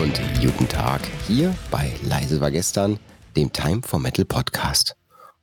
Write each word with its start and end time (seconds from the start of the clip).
und 0.00 0.18
guten 0.40 0.66
Tag 0.66 1.02
hier 1.26 1.54
bei 1.70 1.92
Leise 2.02 2.40
war 2.40 2.50
gestern, 2.50 2.98
dem 3.36 3.52
Time 3.52 3.82
for 3.84 3.98
Metal 3.98 4.24
Podcast. 4.24 4.96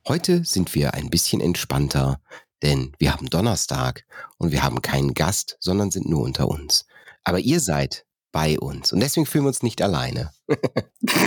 Heute 0.08 0.44
sind 0.44 0.74
wir 0.74 0.94
ein 0.94 1.10
bisschen 1.10 1.40
entspannter, 1.40 2.18
denn 2.64 2.92
wir 2.98 3.12
haben 3.12 3.30
Donnerstag 3.30 4.04
und 4.36 4.50
wir 4.50 4.64
haben 4.64 4.82
keinen 4.82 5.14
Gast, 5.14 5.56
sondern 5.60 5.92
sind 5.92 6.08
nur 6.08 6.22
unter 6.22 6.48
uns. 6.48 6.86
Aber 7.22 7.38
ihr 7.38 7.60
seid 7.60 8.04
bei 8.32 8.58
uns 8.58 8.92
und 8.92 8.98
deswegen 8.98 9.26
fühlen 9.26 9.44
wir 9.44 9.48
uns 9.48 9.62
nicht 9.62 9.80
alleine. 9.80 10.32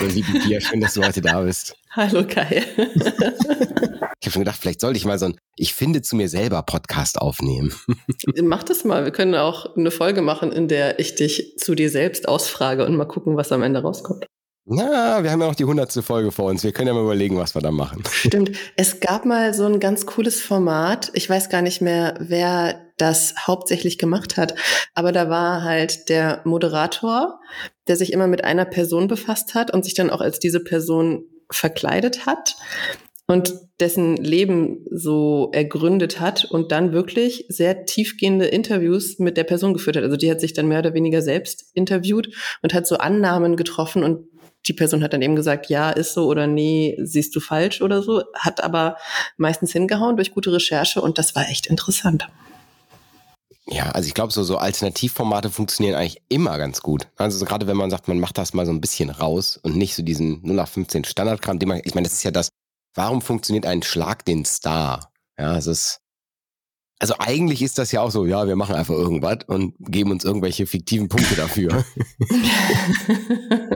Liebe 0.09 0.39
Pia, 0.39 0.59
schön, 0.59 0.81
dass 0.81 0.95
du 0.95 1.01
heute 1.01 1.21
da 1.21 1.39
bist. 1.41 1.77
Hallo 1.91 2.27
Kai. 2.27 2.65
ich 4.21 4.27
habe 4.27 4.33
schon 4.33 4.43
gedacht, 4.43 4.59
vielleicht 4.61 4.81
sollte 4.81 4.97
ich 4.97 5.05
mal 5.05 5.17
so 5.17 5.25
ein 5.25 5.35
Ich 5.55 5.73
finde 5.73 6.03
zu 6.03 6.15
mir 6.15 6.29
selber 6.29 6.61
Podcast 6.61 7.19
aufnehmen. 7.19 7.73
Mach 8.43 8.61
das 8.61 8.83
mal. 8.83 9.03
Wir 9.03 9.11
können 9.11 9.33
auch 9.33 9.75
eine 9.75 9.89
Folge 9.89 10.21
machen, 10.21 10.51
in 10.51 10.67
der 10.67 10.99
ich 10.99 11.15
dich 11.15 11.55
zu 11.57 11.73
dir 11.73 11.89
selbst 11.89 12.27
ausfrage 12.27 12.85
und 12.85 12.95
mal 12.95 13.05
gucken, 13.05 13.35
was 13.35 13.51
am 13.51 13.63
Ende 13.63 13.81
rauskommt. 13.81 14.27
Na, 14.65 15.23
wir 15.23 15.31
haben 15.31 15.41
ja 15.41 15.47
noch 15.47 15.55
die 15.55 15.65
hundertste 15.65 16.03
Folge 16.03 16.31
vor 16.31 16.45
uns. 16.45 16.63
Wir 16.63 16.71
können 16.71 16.89
ja 16.89 16.93
mal 16.93 17.01
überlegen, 17.01 17.35
was 17.37 17.55
wir 17.55 17.63
da 17.63 17.71
machen. 17.71 18.03
Stimmt. 18.11 18.51
Es 18.77 18.99
gab 18.99 19.25
mal 19.25 19.55
so 19.55 19.65
ein 19.65 19.79
ganz 19.79 20.05
cooles 20.05 20.39
Format. 20.39 21.09
Ich 21.15 21.27
weiß 21.27 21.49
gar 21.49 21.63
nicht 21.63 21.81
mehr, 21.81 22.13
wer 22.19 22.79
das 22.97 23.33
hauptsächlich 23.47 23.97
gemacht 23.97 24.37
hat. 24.37 24.53
Aber 24.93 25.11
da 25.11 25.31
war 25.31 25.63
halt 25.63 26.09
der 26.09 26.41
Moderator, 26.45 27.39
der 27.87 27.95
sich 27.95 28.13
immer 28.13 28.27
mit 28.27 28.43
einer 28.43 28.65
Person 28.65 29.07
befasst 29.07 29.55
hat 29.55 29.73
und 29.73 29.83
sich 29.83 29.95
dann 29.95 30.11
auch 30.11 30.21
als 30.21 30.37
diese 30.37 30.59
Person 30.59 31.23
verkleidet 31.49 32.27
hat 32.27 32.55
und 33.31 33.53
dessen 33.79 34.17
Leben 34.17 34.85
so 34.91 35.49
ergründet 35.53 36.19
hat 36.19 36.45
und 36.45 36.71
dann 36.71 36.91
wirklich 36.91 37.45
sehr 37.47 37.85
tiefgehende 37.85 38.45
Interviews 38.45 39.19
mit 39.19 39.37
der 39.37 39.45
Person 39.45 39.73
geführt 39.73 39.95
hat. 39.95 40.03
Also 40.03 40.17
die 40.17 40.29
hat 40.29 40.41
sich 40.41 40.53
dann 40.53 40.67
mehr 40.67 40.79
oder 40.79 40.93
weniger 40.93 41.21
selbst 41.21 41.71
interviewt 41.73 42.29
und 42.61 42.73
hat 42.73 42.85
so 42.85 42.97
Annahmen 42.97 43.55
getroffen 43.55 44.03
und 44.03 44.27
die 44.67 44.73
Person 44.73 45.01
hat 45.01 45.13
dann 45.13 45.21
eben 45.21 45.35
gesagt, 45.35 45.69
ja, 45.69 45.89
ist 45.89 46.13
so 46.13 46.27
oder 46.27 46.45
nee, 46.45 46.97
siehst 47.01 47.35
du 47.35 47.39
falsch 47.39 47.81
oder 47.81 48.03
so, 48.03 48.21
hat 48.35 48.63
aber 48.63 48.97
meistens 49.37 49.71
hingehauen 49.71 50.17
durch 50.17 50.33
gute 50.33 50.51
Recherche 50.51 51.01
und 51.01 51.17
das 51.17 51.33
war 51.33 51.49
echt 51.49 51.67
interessant. 51.67 52.27
Ja, 53.67 53.91
also 53.91 54.07
ich 54.07 54.13
glaube, 54.13 54.33
so, 54.33 54.43
so 54.43 54.57
Alternativformate 54.57 55.49
funktionieren 55.49 55.95
eigentlich 55.95 56.21
immer 56.27 56.57
ganz 56.57 56.81
gut. 56.81 57.07
Also 57.15 57.37
so 57.37 57.45
gerade 57.45 57.67
wenn 57.67 57.77
man 57.77 57.89
sagt, 57.89 58.07
man 58.09 58.19
macht 58.19 58.37
das 58.37 58.53
mal 58.53 58.65
so 58.65 58.71
ein 58.73 58.81
bisschen 58.81 59.09
raus 59.09 59.57
und 59.63 59.77
nicht 59.77 59.95
so 59.95 60.03
diesen 60.03 60.41
0 60.43 60.55
nach 60.55 60.67
15 60.67 61.05
Standardkram, 61.05 61.57
den 61.57 61.69
man, 61.69 61.81
ich 61.85 61.95
meine, 61.95 62.05
das 62.05 62.13
ist 62.13 62.23
ja 62.23 62.31
das, 62.31 62.49
warum 62.93 63.21
funktioniert 63.21 63.65
ein 63.65 63.83
Schlag 63.83 64.25
den 64.25 64.45
Star? 64.45 65.11
Ja, 65.37 65.57
es 65.57 65.67
ist, 65.67 65.99
also 66.99 67.15
eigentlich 67.17 67.61
ist 67.61 67.77
das 67.77 67.91
ja 67.91 68.01
auch 68.01 68.11
so, 68.11 68.25
ja, 68.25 68.47
wir 68.47 68.55
machen 68.55 68.75
einfach 68.75 68.93
irgendwas 68.93 69.39
und 69.47 69.73
geben 69.79 70.11
uns 70.11 70.23
irgendwelche 70.23 70.67
fiktiven 70.67 71.09
Punkte 71.09 71.35
dafür. 71.35 71.83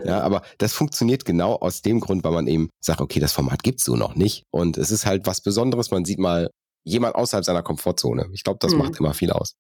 ja, 0.06 0.22
aber 0.22 0.44
das 0.60 0.74
funktioniert 0.74 1.26
genau 1.26 1.56
aus 1.56 1.82
dem 1.82 2.00
Grund, 2.00 2.24
weil 2.24 2.34
man 2.34 2.48
eben 2.48 2.70
sagt, 2.80 3.02
okay, 3.02 3.20
das 3.20 3.34
Format 3.34 3.64
gibt's 3.64 3.86
so 3.86 3.96
noch 3.96 4.16
nicht. 4.16 4.44
Und 4.52 4.78
es 4.78 4.92
ist 4.92 5.06
halt 5.06 5.26
was 5.26 5.42
Besonderes. 5.42 5.90
Man 5.90 6.06
sieht 6.06 6.20
mal 6.20 6.50
jemand 6.84 7.16
außerhalb 7.16 7.44
seiner 7.44 7.64
Komfortzone. 7.64 8.30
Ich 8.32 8.44
glaube, 8.44 8.60
das 8.62 8.74
mhm. 8.74 8.78
macht 8.80 9.00
immer 9.00 9.14
viel 9.14 9.32
aus. 9.32 9.56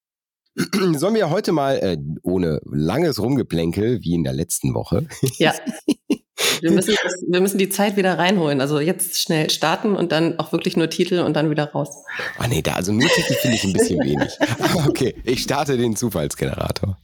Sollen 0.95 1.16
wir 1.16 1.30
heute 1.30 1.52
mal 1.52 1.78
äh, 1.78 1.98
ohne 2.23 2.61
langes 2.66 3.20
Rumgeplänkel 3.20 4.02
wie 4.02 4.14
in 4.14 4.23
der 4.23 4.33
letzten 4.33 4.73
Woche? 4.73 5.08
Ja. 5.38 5.53
Wir 6.61 6.72
müssen, 6.72 6.95
das, 7.03 7.14
wir 7.28 7.42
müssen 7.42 7.58
die 7.58 7.70
Zeit 7.70 7.98
wieder 7.98 8.17
reinholen. 8.17 8.61
Also 8.61 8.80
jetzt 8.80 9.20
schnell 9.20 9.50
starten 9.50 9.95
und 9.95 10.11
dann 10.11 10.39
auch 10.39 10.52
wirklich 10.52 10.77
nur 10.77 10.89
Titel 10.89 11.20
und 11.20 11.33
dann 11.33 11.49
wieder 11.49 11.71
raus. 11.71 12.04
Ah 12.38 12.48
nee, 12.48 12.61
da, 12.61 12.73
also 12.73 12.92
nur 12.92 13.10
Titel 13.10 13.33
finde 13.33 13.55
ich 13.58 13.64
ein 13.64 13.73
bisschen 13.73 13.99
wenig. 13.99 14.38
okay, 14.88 15.15
ich 15.23 15.42
starte 15.42 15.77
den 15.77 15.95
Zufallsgenerator. 15.95 16.98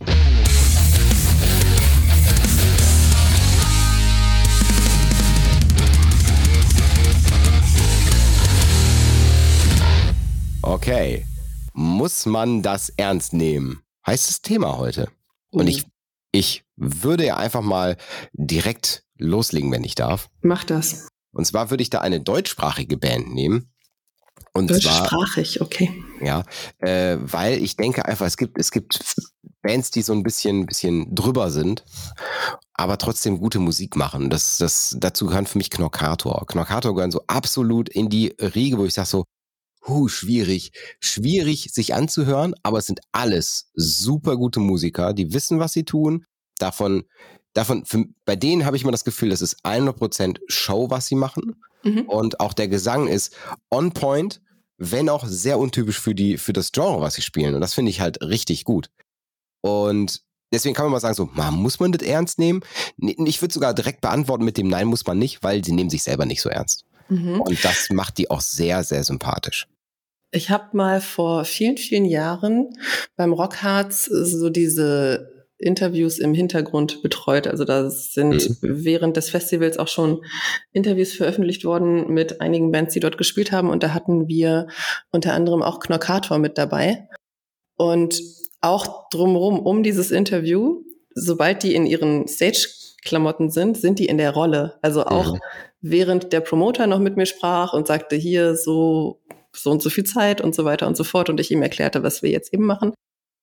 Okay. 10.62 11.26
Muss 11.74 12.26
man 12.26 12.62
das 12.62 12.90
ernst 12.98 13.34
nehmen? 13.34 13.82
Heißt 14.06 14.30
das 14.30 14.42
Thema 14.42 14.78
heute. 14.78 15.10
Und 15.52 15.68
ich, 15.68 15.86
ich 16.32 16.64
würde 16.76 17.26
ja 17.26 17.38
einfach 17.38 17.62
mal 17.62 17.98
direkt 18.34 19.04
loslegen, 19.22 19.72
wenn 19.72 19.84
ich 19.84 19.96
darf. 19.96 20.30
Mach 20.42 20.64
das. 20.64 21.08
Und 21.32 21.46
zwar 21.46 21.70
würde 21.70 21.84
ich 21.84 21.90
da 21.90 22.02
eine 22.02 22.20
deutschsprachige 22.20 22.98
Band 22.98 23.34
nehmen. 23.34 23.72
Und 24.54 24.70
Deutschsprachig, 24.70 25.54
zwar, 25.54 25.66
okay. 25.66 26.04
Ja, 26.22 26.44
äh, 26.80 27.18
weil 27.22 27.64
ich 27.64 27.78
denke 27.78 28.06
einfach, 28.06 28.26
es 28.26 28.36
gibt, 28.36 28.58
es 28.58 28.72
gibt 28.72 29.00
Bands, 29.62 29.92
die 29.92 30.02
so 30.02 30.12
ein 30.14 30.24
bisschen, 30.24 30.66
bisschen 30.66 31.14
drüber 31.16 31.52
sind, 31.52 31.86
aber 32.74 32.98
trotzdem 32.98 33.40
gute 33.40 33.60
Musik 33.60 33.96
machen. 33.96 34.30
Das, 34.30 34.58
das, 34.58 34.98
dazu 35.00 35.28
gehören 35.28 35.46
für 35.46 35.58
mich 35.58 35.70
Knockator. 35.70 36.46
Knockator 36.48 36.94
gehören 36.94 37.12
so 37.12 37.24
absolut 37.28 37.88
in 37.88 38.10
die 38.10 38.36
Riege, 38.40 38.78
wo 38.78 38.86
ich 38.86 38.94
sage 38.94 39.08
so, 39.08 39.26
huh, 39.88 40.08
schwierig, 40.10 40.72
schwierig 41.00 41.70
sich 41.72 41.94
anzuhören, 41.94 42.54
aber 42.62 42.80
es 42.80 42.88
sind 42.88 43.00
alles 43.12 43.72
super 43.74 44.36
gute 44.36 44.60
Musiker, 44.60 45.14
die 45.14 45.34
wissen, 45.34 45.60
was 45.60 45.74
sie 45.74 45.86
tun. 45.86 46.26
Davon 46.58 47.04
davon, 47.54 47.86
für, 47.86 48.06
bei 48.26 48.36
denen 48.36 48.66
habe 48.66 48.76
ich 48.76 48.84
immer 48.84 48.92
das 48.92 49.06
Gefühl, 49.06 49.30
das 49.30 49.42
ist 49.42 49.64
100% 49.66 50.40
Show, 50.48 50.90
was 50.90 51.08
sie 51.08 51.16
machen. 51.16 51.56
Mhm. 51.84 52.02
Und 52.02 52.40
auch 52.40 52.54
der 52.54 52.68
Gesang 52.68 53.08
ist 53.08 53.36
on 53.70 53.92
point, 53.92 54.42
wenn 54.78 55.10
auch 55.10 55.26
sehr 55.26 55.60
untypisch 55.60 56.00
für 56.00 56.16
die, 56.16 56.38
für 56.38 56.54
das 56.54 56.72
Genre, 56.72 57.02
was 57.02 57.16
sie 57.16 57.22
spielen. 57.22 57.54
Und 57.56 57.62
das 57.62 57.74
finde 57.74 57.92
ich 57.92 58.02
halt 58.02 58.22
richtig 58.22 58.64
gut. 58.64 58.90
Und 59.62 60.22
deswegen 60.52 60.74
kann 60.76 60.86
man 60.86 60.94
mal 60.94 61.00
sagen, 61.00 61.16
so, 61.16 61.30
man, 61.34 61.54
muss 61.54 61.80
man 61.80 61.92
das 61.92 62.08
ernst 62.08 62.40
nehmen? 62.40 62.62
Ich 62.98 63.42
würde 63.42 63.54
sogar 63.54 63.74
direkt 63.74 64.02
beantworten 64.02 64.44
mit 64.44 64.58
dem 64.58 64.68
Nein 64.68 64.88
muss 64.88 65.06
man 65.06 65.20
nicht, 65.20 65.44
weil 65.44 65.64
sie 65.64 65.72
nehmen 65.72 65.90
sich 65.90 66.04
selber 66.04 66.26
nicht 66.26 66.42
so 66.42 66.50
ernst. 66.50 66.86
Mhm. 67.10 67.42
Und 67.42 67.64
das 67.64 67.90
macht 67.92 68.18
die 68.18 68.32
auch 68.32 68.42
sehr, 68.42 68.84
sehr 68.84 69.04
sympathisch. 69.04 69.68
Ich 70.32 70.50
habe 70.50 70.76
mal 70.78 71.02
vor 71.02 71.44
vielen, 71.44 71.78
vielen 71.78 72.06
Jahren 72.06 72.70
beim 73.18 73.34
Rockharz 73.34 74.06
so 74.06 74.50
diese 74.50 75.41
Interviews 75.62 76.20
im 76.20 76.34
Hintergrund 76.34 77.02
betreut. 77.02 77.48
Also 77.48 77.66
da 77.66 77.90
sind 77.90 78.50
mhm. 78.50 78.58
während 78.62 79.18
des 79.18 79.30
Festivals 79.30 79.78
auch 79.78 79.88
schon 79.88 80.24
Interviews 80.72 81.14
veröffentlicht 81.14 81.66
worden 81.66 82.12
mit 82.14 82.42
einigen 82.42 82.72
Bands, 82.72 82.94
die 82.94 83.00
dort 83.00 83.18
gespielt 83.18 83.52
haben. 83.52 83.70
Und 83.70 83.84
da 83.84 83.94
hatten 83.94 84.28
wir 84.28 84.68
unter 85.12 85.34
anderem 85.34 85.62
auch 85.62 85.80
Knockator 85.80 86.38
mit 86.40 86.58
dabei. 86.58 87.08
Und 87.76 88.22
auch 88.62 89.10
drumherum 89.10 89.60
um 89.60 89.84
dieses 89.84 90.12
Interview, 90.12 90.84
sobald 91.16 91.64
die 91.64 91.76
in 91.76 91.86
ihren 91.86 92.28
Stage-Klamotten 92.28 93.50
sind, 93.50 93.78
sind 93.78 94.00
die 94.00 94.06
in 94.06 94.18
der 94.18 94.32
Rolle. 94.32 94.78
Also 94.82 95.06
auch 95.06 95.34
mhm. 95.34 95.40
während 95.82 96.34
der 96.34 96.42
Promoter 96.42 96.88
noch 96.88 97.00
mit 97.00 97.18
mir 97.18 97.26
sprach 97.26 97.74
und 97.74 97.88
sagte, 97.88 98.16
hier 98.16 98.56
so 98.56 99.20
so 99.54 99.72
und 99.72 99.82
so 99.82 99.90
viel 99.90 100.04
Zeit 100.04 100.42
und 100.42 100.56
so 100.56 100.66
weiter 100.66 100.88
und 100.88 100.98
so 100.98 101.04
fort 101.04 101.30
und 101.30 101.40
ich 101.40 101.52
ihm 101.52 101.62
erklärte, 101.62 102.04
was 102.04 102.24
wir 102.24 102.30
jetzt 102.30 102.54
eben 102.54 102.66
machen, 102.66 102.94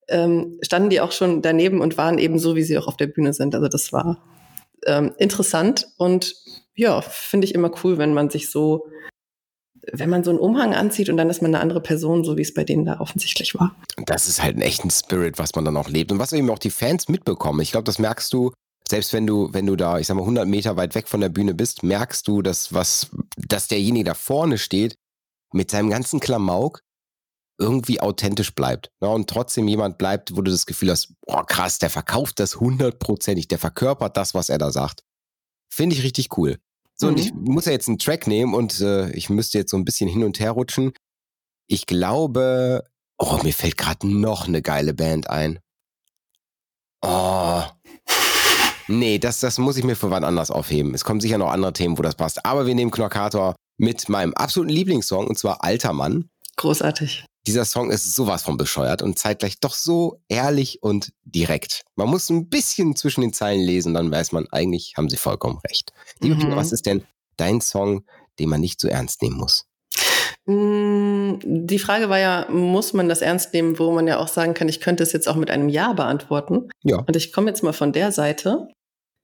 ähm, 0.08 0.58
standen 0.62 0.90
die 0.90 1.00
auch 1.00 1.12
schon 1.12 1.42
daneben 1.42 1.80
und 1.80 1.98
waren 1.98 2.18
eben 2.18 2.38
so, 2.38 2.56
wie 2.56 2.62
sie 2.62 2.78
auch 2.78 2.86
auf 2.86 2.96
der 2.96 3.06
Bühne 3.06 3.32
sind. 3.32 3.54
Also 3.54 3.68
das 3.68 3.92
war 3.92 4.24
ähm, 4.86 5.14
interessant 5.18 5.88
und 5.96 6.34
ja, 6.74 7.00
finde 7.00 7.46
ich 7.46 7.54
immer 7.54 7.70
cool, 7.82 7.98
wenn 7.98 8.14
man 8.14 8.30
sich 8.30 8.50
so, 8.50 8.86
wenn 9.92 10.10
man 10.10 10.22
so 10.24 10.30
einen 10.30 10.38
Umhang 10.38 10.74
anzieht 10.74 11.08
und 11.08 11.16
dann 11.16 11.30
ist 11.30 11.42
man 11.42 11.54
eine 11.54 11.62
andere 11.62 11.80
Person, 11.80 12.24
so 12.24 12.36
wie 12.36 12.42
es 12.42 12.54
bei 12.54 12.64
denen 12.64 12.84
da 12.84 13.00
offensichtlich 13.00 13.54
war. 13.54 13.74
Das 14.06 14.28
ist 14.28 14.42
halt 14.42 14.56
ein 14.56 14.62
echten 14.62 14.90
Spirit, 14.90 15.38
was 15.38 15.54
man 15.54 15.64
dann 15.64 15.76
auch 15.76 15.88
lebt 15.88 16.12
und 16.12 16.18
was 16.18 16.32
eben 16.32 16.50
auch 16.50 16.58
die 16.58 16.70
Fans 16.70 17.08
mitbekommen. 17.08 17.60
Ich 17.60 17.72
glaube, 17.72 17.84
das 17.84 17.98
merkst 17.98 18.32
du 18.32 18.52
selbst 18.88 19.12
wenn 19.12 19.26
du, 19.26 19.52
wenn 19.52 19.66
du 19.66 19.76
da, 19.76 19.98
ich 19.98 20.06
sag 20.06 20.14
mal, 20.14 20.22
100 20.22 20.48
Meter 20.48 20.76
weit 20.76 20.94
weg 20.94 21.08
von 21.08 21.20
der 21.20 21.28
Bühne 21.28 21.54
bist, 21.54 21.82
merkst 21.82 22.26
du, 22.26 22.42
dass 22.42 22.72
was, 22.72 23.10
dass 23.36 23.68
derjenige 23.68 24.04
da 24.04 24.14
vorne 24.14 24.58
steht 24.58 24.94
mit 25.52 25.70
seinem 25.70 25.90
ganzen 25.90 26.20
Klamauk 26.20 26.80
irgendwie 27.58 28.00
authentisch 28.00 28.54
bleibt. 28.54 28.90
Ne, 29.00 29.08
und 29.08 29.28
trotzdem 29.28 29.68
jemand 29.68 29.98
bleibt, 29.98 30.36
wo 30.36 30.42
du 30.42 30.50
das 30.50 30.64
Gefühl 30.64 30.90
hast, 30.90 31.12
boah, 31.26 31.44
krass, 31.44 31.78
der 31.78 31.90
verkauft 31.90 32.38
das 32.40 32.60
hundertprozentig, 32.60 33.48
der 33.48 33.58
verkörpert 33.58 34.16
das, 34.16 34.34
was 34.34 34.48
er 34.48 34.58
da 34.58 34.70
sagt. 34.70 35.02
Finde 35.68 35.96
ich 35.96 36.02
richtig 36.02 36.36
cool. 36.38 36.58
So, 36.94 37.06
mhm. 37.06 37.12
und 37.12 37.20
ich 37.20 37.34
muss 37.34 37.66
ja 37.66 37.72
jetzt 37.72 37.88
einen 37.88 37.98
Track 37.98 38.26
nehmen 38.26 38.54
und 38.54 38.80
äh, 38.80 39.10
ich 39.10 39.28
müsste 39.28 39.58
jetzt 39.58 39.70
so 39.70 39.76
ein 39.76 39.84
bisschen 39.84 40.08
hin 40.08 40.24
und 40.24 40.40
her 40.40 40.52
rutschen. 40.52 40.92
Ich 41.66 41.86
glaube, 41.86 42.84
oh, 43.18 43.38
mir 43.42 43.52
fällt 43.52 43.76
gerade 43.76 44.08
noch 44.08 44.46
eine 44.46 44.62
geile 44.62 44.94
Band 44.94 45.28
ein. 45.28 45.58
Oh. 47.02 47.62
Nee, 48.90 49.18
das, 49.18 49.40
das 49.40 49.58
muss 49.58 49.76
ich 49.76 49.84
mir 49.84 49.96
für 49.96 50.10
wann 50.10 50.24
anders 50.24 50.50
aufheben. 50.50 50.94
Es 50.94 51.04
kommen 51.04 51.20
sicher 51.20 51.36
noch 51.36 51.50
andere 51.50 51.74
Themen, 51.74 51.98
wo 51.98 52.02
das 52.02 52.14
passt. 52.14 52.46
Aber 52.46 52.66
wir 52.66 52.74
nehmen 52.74 52.90
Knockator 52.90 53.54
mit 53.76 54.08
meinem 54.08 54.32
absoluten 54.32 54.72
Lieblingssong 54.72 55.26
und 55.26 55.38
zwar 55.38 55.62
Alter 55.62 55.92
Mann. 55.92 56.30
Großartig 56.56 57.26
dieser 57.48 57.64
Song 57.64 57.90
ist 57.90 58.14
sowas 58.14 58.42
von 58.42 58.58
bescheuert 58.58 59.00
und 59.00 59.18
zeitgleich 59.18 59.58
doch 59.58 59.74
so 59.74 60.20
ehrlich 60.28 60.82
und 60.82 61.12
direkt. 61.24 61.82
Man 61.96 62.08
muss 62.08 62.28
ein 62.28 62.50
bisschen 62.50 62.94
zwischen 62.94 63.22
den 63.22 63.32
Zeilen 63.32 63.62
lesen, 63.62 63.94
dann 63.94 64.10
weiß 64.10 64.32
man, 64.32 64.46
eigentlich 64.50 64.94
haben 64.98 65.08
sie 65.08 65.16
vollkommen 65.16 65.58
recht. 65.66 65.94
Liebe 66.20 66.34
mhm. 66.34 66.40
Pia, 66.40 66.56
was 66.56 66.72
ist 66.72 66.84
denn 66.84 67.04
dein 67.38 67.62
Song, 67.62 68.04
den 68.38 68.50
man 68.50 68.60
nicht 68.60 68.80
so 68.80 68.88
ernst 68.88 69.22
nehmen 69.22 69.38
muss? 69.38 69.64
Mm, 70.44 71.38
die 71.42 71.78
Frage 71.78 72.10
war 72.10 72.18
ja, 72.18 72.46
muss 72.50 72.92
man 72.92 73.08
das 73.08 73.22
ernst 73.22 73.54
nehmen, 73.54 73.78
wo 73.78 73.92
man 73.92 74.06
ja 74.06 74.18
auch 74.18 74.28
sagen 74.28 74.52
kann, 74.52 74.68
ich 74.68 74.80
könnte 74.80 75.02
es 75.02 75.12
jetzt 75.12 75.26
auch 75.26 75.36
mit 75.36 75.50
einem 75.50 75.70
Ja 75.70 75.94
beantworten. 75.94 76.68
Ja. 76.84 76.98
Und 76.98 77.16
ich 77.16 77.32
komme 77.32 77.48
jetzt 77.48 77.62
mal 77.62 77.72
von 77.72 77.92
der 77.92 78.12
Seite. 78.12 78.68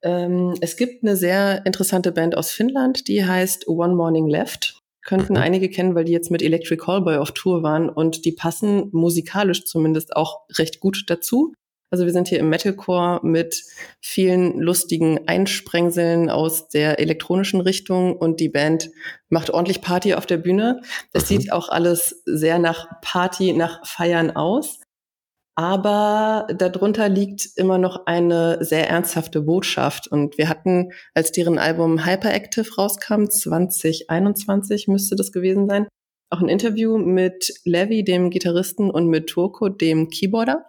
Ähm, 0.03 0.55
es 0.62 0.77
gibt 0.77 1.03
eine 1.03 1.17
sehr 1.17 1.67
interessante 1.67 2.11
Band 2.11 2.37
aus 2.38 2.50
Finnland, 2.50 3.06
die 3.06 3.25
heißt 3.25 3.69
One 3.69 3.94
Morning 3.94 4.29
Left. 4.29 4.79
Könnten 5.05 5.35
mhm. 5.35 5.39
einige 5.41 5.69
kennen, 5.69 5.95
weil 5.95 6.05
die 6.05 6.12
jetzt 6.12 6.31
mit 6.31 6.43
Electric 6.43 6.83
Callboy 6.83 7.19
auf 7.19 7.33
Tour 7.33 7.62
waren 7.62 7.89
und 7.89 8.25
die 8.25 8.33
passen 8.33 8.89
musikalisch 8.93 9.65
zumindest 9.65 10.17
auch 10.17 10.41
recht 10.59 10.81
gut 10.81 11.05
dazu. 11.06 11.53
Also 11.91 12.06
wir 12.06 12.12
sind 12.12 12.27
hier 12.27 12.41
im 12.41 12.49
Metalcore 12.49 13.21
mit 13.23 13.62
vielen 14.01 14.59
lustigen 14.59 15.29
Einsprengseln 15.29 16.29
aus 16.29 16.69
der 16.69 16.99
elektronischen 16.99 17.61
Richtung 17.61 18.17
und 18.17 18.41
die 18.41 18.49
Band 18.49 18.91
macht 19.29 19.51
ordentlich 19.51 19.81
Party 19.81 20.15
auf 20.15 20.27
der 20.27 20.39
Bühne. 20.39 20.81
Das 21.12 21.25
mhm. 21.25 21.27
sieht 21.29 21.53
auch 21.53 21.69
alles 21.69 22.23
sehr 22.25 22.59
nach 22.59 23.01
Party, 23.01 23.53
nach 23.53 23.87
Feiern 23.87 24.35
aus. 24.35 24.81
Aber 25.56 26.49
darunter 26.56 27.09
liegt 27.09 27.51
immer 27.56 27.79
noch 27.79 28.06
eine 28.06 28.65
sehr 28.65 28.89
ernsthafte 28.89 29.43
Botschaft. 29.43 30.09
Und 30.09 30.37
wir 30.37 30.49
hatten, 30.49 30.91
als 31.15 31.31
deren 31.31 31.59
Album 31.59 32.05
Hyperactive 32.05 32.75
rauskam, 32.77 33.27
2021 33.27 34.89
müsste 34.89 35.15
das 35.15 35.31
gewesen 35.31 35.69
sein, 35.69 35.87
auch 36.31 36.41
ein 36.41 36.49
Interview 36.49 36.99
mit 36.99 37.55
Levi, 37.65 38.03
dem 38.03 38.31
Gitarristen, 38.31 38.91
und 38.91 39.06
mit 39.06 39.29
Turko, 39.29 39.69
dem 39.69 40.09
Keyboarder 40.09 40.65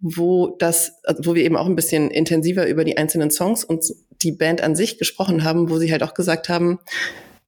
wo 0.00 0.54
das, 0.58 0.92
wo 1.18 1.34
wir 1.34 1.44
eben 1.44 1.56
auch 1.56 1.66
ein 1.66 1.76
bisschen 1.76 2.10
intensiver 2.10 2.66
über 2.68 2.84
die 2.84 2.96
einzelnen 2.96 3.30
Songs 3.30 3.64
und 3.64 3.84
die 4.22 4.32
Band 4.32 4.60
an 4.60 4.76
sich 4.76 4.98
gesprochen 4.98 5.44
haben, 5.44 5.70
wo 5.70 5.78
sie 5.78 5.90
halt 5.90 6.02
auch 6.02 6.14
gesagt 6.14 6.48
haben, 6.48 6.78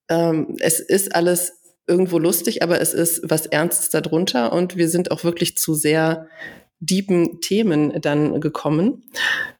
ähm, 0.09 0.57
es 0.61 0.81
ist 0.81 1.15
alles 1.15 1.53
irgendwo 1.87 2.19
lustig, 2.19 2.63
aber 2.63 2.81
es 2.81 2.95
ist 2.95 3.23
was 3.25 3.47
Ernstes 3.47 3.91
darunter 3.91 4.53
und 4.53 4.77
wir 4.77 4.89
sind 4.89 5.11
auch 5.11 5.23
wirklich 5.23 5.57
zu 5.57 5.75
sehr 5.75 6.29
deepen 6.81 7.41
Themen 7.41 8.00
dann 8.00 8.41
gekommen. 8.41 9.05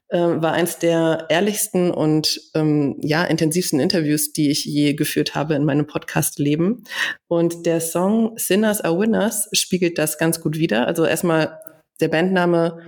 Äh, 0.09 0.19
war 0.19 0.53
eins 0.53 0.77
der 0.77 1.25
ehrlichsten 1.29 1.89
und 1.89 2.39
ähm, 2.53 2.97
ja 3.01 3.23
intensivsten 3.23 3.79
Interviews, 3.79 4.33
die 4.33 4.51
ich 4.51 4.63
je 4.63 4.93
geführt 4.93 5.33
habe 5.33 5.55
in 5.55 5.65
meinem 5.65 5.87
Podcast-Leben. 5.87 6.83
Und 7.27 7.65
der 7.65 7.81
Song 7.81 8.37
Sinners 8.37 8.81
are 8.81 8.99
Winners 8.99 9.49
spiegelt 9.53 9.97
das 9.97 10.19
ganz 10.19 10.41
gut 10.41 10.59
wider. 10.59 10.87
Also 10.87 11.05
erstmal 11.05 11.59
der 11.99 12.09
Bandname 12.09 12.83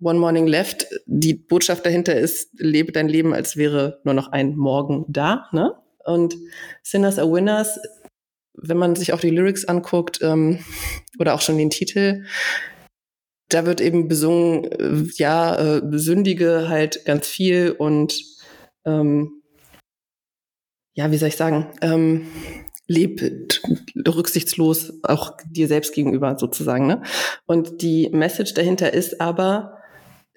One 0.00 0.18
Morning 0.18 0.46
Left, 0.46 0.86
die 1.06 1.34
Botschaft 1.34 1.84
dahinter 1.84 2.14
ist, 2.14 2.48
lebe 2.58 2.92
dein 2.92 3.08
Leben, 3.08 3.34
als 3.34 3.56
wäre 3.56 4.00
nur 4.04 4.14
noch 4.14 4.28
ein 4.28 4.56
Morgen 4.56 5.04
da. 5.08 5.48
Ne? 5.52 5.74
Und 6.04 6.34
Sinners 6.82 7.18
are 7.18 7.30
Winners, 7.30 7.78
wenn 8.54 8.76
man 8.76 8.96
sich 8.96 9.12
auch 9.12 9.20
die 9.20 9.30
Lyrics 9.30 9.64
anguckt 9.64 10.20
ähm, 10.22 10.60
oder 11.18 11.34
auch 11.34 11.40
schon 11.40 11.58
den 11.58 11.70
Titel, 11.70 12.24
da 13.48 13.66
wird 13.66 13.80
eben 13.80 14.08
besungen, 14.08 14.64
äh, 14.64 15.04
ja, 15.16 15.56
äh, 15.56 15.82
Sündige 15.98 16.68
halt 16.68 17.04
ganz 17.04 17.26
viel 17.26 17.72
und 17.72 18.22
ähm, 18.84 19.42
ja, 20.94 21.10
wie 21.10 21.16
soll 21.16 21.28
ich 21.28 21.36
sagen, 21.36 21.66
ähm, 21.80 22.26
leb 22.86 23.22
rücksichtslos 24.06 24.92
auch 25.02 25.36
dir 25.50 25.68
selbst 25.68 25.94
gegenüber 25.94 26.36
sozusagen. 26.38 26.86
Ne? 26.86 27.02
Und 27.46 27.82
die 27.82 28.10
Message 28.12 28.54
dahinter 28.54 28.92
ist 28.92 29.20
aber, 29.20 29.78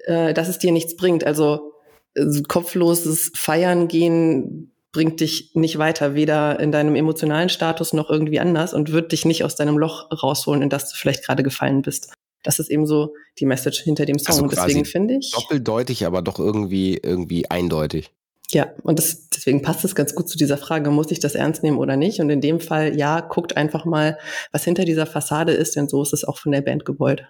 äh, 0.05 0.33
dass 0.33 0.47
es 0.47 0.59
dir 0.59 0.71
nichts 0.71 0.95
bringt. 0.95 1.25
Also 1.25 1.73
äh, 2.15 2.25
kopfloses 2.47 3.31
Feiern 3.35 3.87
gehen 3.87 4.73
bringt 4.93 5.19
dich 5.19 5.51
nicht 5.53 5.77
weiter, 5.77 6.15
weder 6.15 6.59
in 6.59 6.71
deinem 6.71 6.95
emotionalen 6.95 7.49
Status 7.49 7.93
noch 7.93 8.09
irgendwie 8.09 8.39
anders 8.39 8.73
und 8.73 8.91
wird 8.91 9.11
dich 9.11 9.25
nicht 9.25 9.43
aus 9.43 9.55
deinem 9.55 9.77
Loch 9.77 10.09
rausholen, 10.11 10.63
in 10.63 10.69
das 10.69 10.89
du 10.89 10.95
vielleicht 10.97 11.25
gerade 11.25 11.43
gefallen 11.43 11.81
bist. 11.81 12.13
Das 12.47 12.59
ist 12.59 12.69
eben 12.69 12.87
so 12.87 13.13
die 13.39 13.45
Message 13.45 13.81
hinter 13.81 14.05
dem 14.05 14.17
Song. 14.19 14.35
Also 14.35 14.43
und 14.43 14.55
deswegen 14.55 14.85
finde 14.85 15.15
ich. 15.15 15.31
Doppeldeutig, 15.31 16.05
aber 16.05 16.21
doch 16.21 16.39
irgendwie, 16.39 16.95
irgendwie 16.95 17.51
eindeutig. 17.51 18.13
Ja, 18.51 18.71
und 18.83 18.97
das, 18.97 19.27
deswegen 19.27 19.61
passt 19.61 19.83
es 19.83 19.95
ganz 19.95 20.15
gut 20.15 20.29
zu 20.29 20.37
dieser 20.37 20.57
Frage, 20.57 20.89
muss 20.89 21.11
ich 21.11 21.19
das 21.19 21.35
ernst 21.35 21.61
nehmen 21.61 21.77
oder 21.77 21.97
nicht? 21.97 22.21
Und 22.21 22.29
in 22.29 22.39
dem 22.39 22.61
Fall, 22.61 22.97
ja, 22.97 23.19
guckt 23.19 23.57
einfach 23.57 23.83
mal, 23.83 24.17
was 24.53 24.63
hinter 24.63 24.85
dieser 24.85 25.05
Fassade 25.05 25.51
ist, 25.51 25.75
denn 25.75 25.89
so 25.89 26.01
ist 26.01 26.13
es 26.13 26.23
auch 26.23 26.37
von 26.37 26.53
der 26.53 26.61
Band 26.61 26.85
gewollt. 26.85 27.27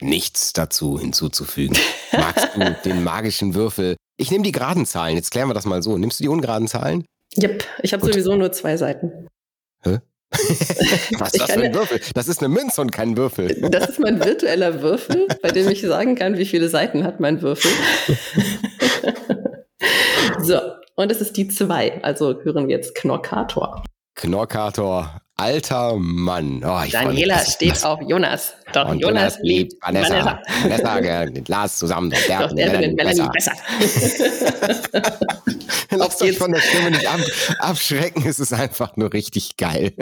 Nichts 0.00 0.54
dazu 0.54 0.98
hinzuzufügen. 0.98 1.76
Magst 2.12 2.48
du 2.54 2.76
den 2.86 3.04
magischen 3.04 3.54
Würfel? 3.54 3.94
Ich 4.16 4.30
nehme 4.30 4.42
die 4.42 4.52
geraden 4.52 4.86
Zahlen, 4.86 5.16
jetzt 5.16 5.32
klären 5.32 5.50
wir 5.50 5.54
das 5.54 5.66
mal 5.66 5.82
so. 5.82 5.98
Nimmst 5.98 6.18
du 6.18 6.24
die 6.24 6.28
ungeraden 6.28 6.66
Zahlen? 6.66 7.04
Yep, 7.36 7.62
ich 7.82 7.92
habe 7.92 8.06
sowieso 8.06 8.36
nur 8.36 8.52
zwei 8.52 8.78
Seiten. 8.78 9.27
Was 10.30 11.34
ist 11.34 11.40
das 11.40 11.52
für 11.52 11.62
ein 11.62 11.74
Würfel? 11.74 12.00
Das 12.14 12.28
ist 12.28 12.40
eine 12.40 12.48
Münze 12.48 12.80
und 12.80 12.92
kein 12.92 13.16
Würfel. 13.16 13.70
Das 13.70 13.88
ist 13.88 13.98
mein 13.98 14.22
virtueller 14.22 14.82
Würfel, 14.82 15.26
bei 15.42 15.50
dem 15.50 15.68
ich 15.68 15.80
sagen 15.80 16.16
kann, 16.16 16.36
wie 16.36 16.44
viele 16.44 16.68
Seiten 16.68 17.04
hat 17.04 17.18
mein 17.18 17.40
Würfel. 17.40 17.70
so, 20.42 20.58
und 20.96 21.10
es 21.10 21.20
ist 21.20 21.36
die 21.36 21.48
2. 21.48 22.02
Also 22.02 22.42
hören 22.42 22.68
wir 22.68 22.76
jetzt 22.76 22.94
Knorkator. 22.94 23.82
Knorkator, 24.14 25.22
alter 25.38 25.96
Mann. 25.96 26.62
Oh, 26.64 26.82
Daniela 26.90 27.38
steht 27.44 27.72
was, 27.72 27.84
auf 27.84 28.00
Jonas. 28.02 28.54
Doch 28.72 28.92
Jonas, 28.94 29.00
Jonas 29.00 29.38
liebt 29.42 29.74
Vanessa. 29.80 30.40
Vanessa, 30.62 30.94
Vanessa 30.96 31.42
Lars 31.46 31.78
zusammen. 31.78 32.10
Der, 32.10 32.40
Doch 32.40 32.54
der 32.54 32.70
findet 32.70 32.96
Melanie 32.96 33.28
besser. 33.32 33.52
besser. 33.78 35.18
Lasst 35.96 36.22
euch 36.22 36.36
von 36.36 36.52
der 36.52 36.60
Stimme 36.60 36.90
nicht 36.90 37.06
ab, 37.06 37.20
abschrecken. 37.60 38.26
Es 38.26 38.38
ist 38.38 38.52
einfach 38.52 38.96
nur 38.96 39.12
richtig 39.12 39.56
geil. 39.56 39.94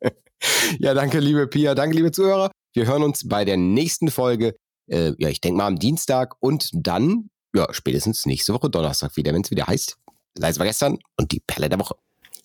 ja, 0.78 0.94
danke, 0.94 1.18
liebe 1.18 1.46
Pia. 1.48 1.74
Danke, 1.74 1.96
liebe 1.96 2.12
Zuhörer. 2.12 2.50
Wir 2.74 2.86
hören 2.86 3.02
uns 3.02 3.26
bei 3.26 3.44
der 3.44 3.56
nächsten 3.56 4.10
Folge. 4.10 4.54
Äh, 4.90 5.12
ja, 5.18 5.28
ich 5.28 5.40
denke 5.40 5.58
mal 5.58 5.66
am 5.66 5.78
Dienstag 5.78 6.36
und 6.40 6.70
dann, 6.72 7.30
ja, 7.54 7.66
spätestens 7.72 8.26
nächste 8.26 8.52
Woche 8.54 8.70
Donnerstag 8.70 9.16
wieder, 9.16 9.32
wenn 9.32 9.42
es 9.42 9.50
wieder 9.50 9.66
heißt. 9.66 9.96
Leise 10.38 10.58
war 10.60 10.66
gestern 10.66 10.98
und 11.16 11.32
die 11.32 11.40
Perle 11.40 11.68
der 11.68 11.80
Woche. 11.80 11.96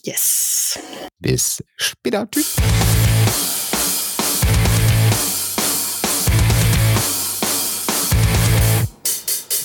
Yes. 0.06 0.78
Bis 1.20 1.64
später. 1.78 2.30
Tschüss. 2.30 2.56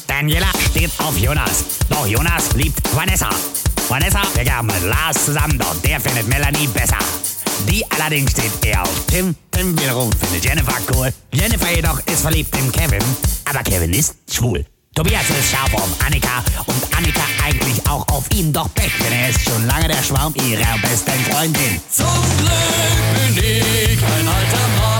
Daniela 0.06 0.46
steht 0.70 0.90
auf 0.98 1.16
Jonas. 1.18 1.64
Doch 1.88 2.06
Jonas 2.06 2.52
liebt 2.54 2.78
Vanessa. 2.94 3.30
Vanessa 3.88 4.22
wäre 4.34 4.44
gern 4.44 4.66
mit 4.66 4.82
Lars 4.82 5.24
zusammen, 5.24 5.58
doch 5.58 5.74
der 5.82 6.00
findet 6.00 6.28
Melanie 6.28 6.68
besser. 6.68 6.98
Die 7.68 7.84
allerdings 7.90 8.30
steht 8.30 8.64
eher 8.64 8.82
auf 8.82 9.06
Tim. 9.06 9.34
Tim 9.50 9.76
wiederum 9.78 10.12
findet 10.12 10.44
Jennifer 10.44 10.76
cool. 10.94 11.12
Jennifer 11.32 11.74
jedoch 11.74 11.98
ist 12.06 12.20
verliebt 12.22 12.56
in 12.56 12.70
Kevin. 12.70 13.02
Aber 13.44 13.62
Kevin 13.64 13.92
ist 13.92 14.14
schwul. 14.30 14.64
Tobias 14.98 15.30
ist 15.30 15.52
scharf 15.52 15.72
auf 15.74 15.88
Annika 16.04 16.42
und 16.66 16.96
Annika 16.96 17.20
eigentlich 17.46 17.88
auch 17.88 18.04
auf 18.08 18.24
ihn, 18.34 18.52
doch 18.52 18.68
Beck, 18.70 18.90
denn 18.98 19.12
er 19.12 19.28
ist 19.28 19.44
schon 19.44 19.64
lange 19.64 19.86
der 19.86 20.02
Schwarm 20.02 20.34
ihrer 20.34 20.76
besten 20.82 21.12
Freundin. 21.30 21.80
Zum 21.88 22.04
Glück 22.38 23.36
bin 23.36 23.46
ich 23.46 24.02
ein 24.02 24.26
alter 24.26 24.68
Mann, 24.76 24.97